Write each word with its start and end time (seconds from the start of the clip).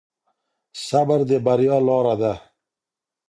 صبر 0.87 1.19
د 1.29 1.31
بريا 1.45 1.77
لاره 1.87 2.15
ده. 2.21 2.33